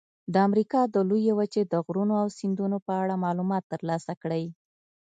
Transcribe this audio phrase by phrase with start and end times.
[0.33, 4.45] د امریکا د لویې وچې د غرونو او سیندونو په اړه معلومات ترلاسه کړئ.